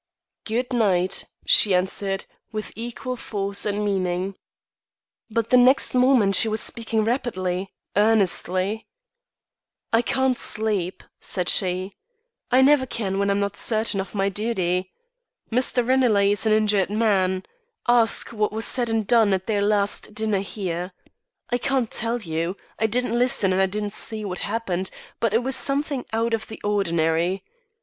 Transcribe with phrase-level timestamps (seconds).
[0.45, 4.33] "Good night," she answered, with equal force and meaning.
[5.29, 8.87] But the next moment she was speaking rapidly, earnestly.
[9.93, 11.97] "I can't sleep," said she.
[12.49, 14.91] "I never can when I'm not certain of my duty.
[15.51, 15.87] Mr.
[15.87, 17.45] Ranelagh is an injured man.
[17.87, 20.93] Ask what was said and done at their last dinner here.
[21.51, 22.57] I can't tell you.
[22.79, 24.89] I didn't listen and I didn't see what happened,
[25.19, 27.43] but it was something out of the ordinary.